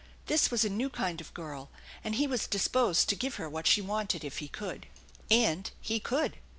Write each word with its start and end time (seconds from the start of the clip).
This 0.25 0.49
was 0.49 0.65
a 0.65 0.69
new 0.69 0.89
kind 0.89 1.21
of 1.21 1.31
girl, 1.35 1.69
and 2.03 2.15
he 2.15 2.25
was 2.25 2.47
disposed 2.47 3.07
to 3.09 3.15
give 3.15 3.35
her 3.35 3.47
what 3.47 3.67
she 3.67 3.81
wanted 3.83 4.23
if 4.25 4.39
he 4.39 4.47
could. 4.47 4.87
And 5.29 5.69
he 5.79 5.99
could. 5.99 6.37